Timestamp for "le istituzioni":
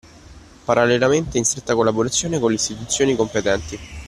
2.49-3.15